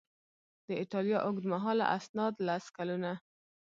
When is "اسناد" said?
1.97-2.33